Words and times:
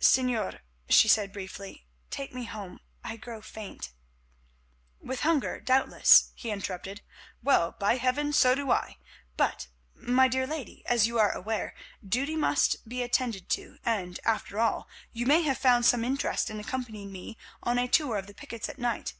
"Señor," 0.00 0.60
she 0.88 1.08
said 1.08 1.30
briefly, 1.30 1.86
"take 2.10 2.32
me 2.32 2.44
home; 2.44 2.80
I 3.04 3.18
grow 3.18 3.42
faint." 3.42 3.92
"With 4.98 5.20
hunger 5.20 5.60
doubtless," 5.60 6.30
he 6.34 6.50
interrupted; 6.50 7.02
"well, 7.42 7.76
by 7.78 7.98
heaven! 7.98 8.32
so 8.32 8.54
do 8.54 8.70
I. 8.70 8.96
But, 9.36 9.66
my 9.94 10.26
dear 10.26 10.46
lady, 10.46 10.82
as 10.86 11.06
you 11.06 11.18
are 11.18 11.32
aware, 11.32 11.74
duty 12.02 12.34
must 12.34 12.88
be 12.88 13.02
attended 13.02 13.50
to, 13.50 13.76
and, 13.84 14.18
after 14.24 14.58
all, 14.58 14.88
you 15.12 15.26
may 15.26 15.42
have 15.42 15.58
found 15.58 15.84
some 15.84 16.02
interest 16.02 16.48
in 16.48 16.58
accompanying 16.58 17.12
me 17.12 17.36
on 17.62 17.78
a 17.78 17.86
tour 17.86 18.16
of 18.16 18.26
the 18.26 18.32
pickets 18.32 18.70
at 18.70 18.78
night. 18.78 19.12